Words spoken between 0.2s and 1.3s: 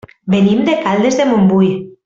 Venim de Caldes